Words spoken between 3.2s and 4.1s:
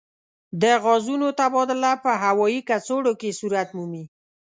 کې صورت مومي.